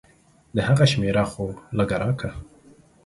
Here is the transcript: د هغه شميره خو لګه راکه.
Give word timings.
د 0.55 0.57
هغه 0.67 0.85
شميره 0.91 1.23
خو 1.31 1.45
لګه 1.77 1.95
راکه. 2.03 2.29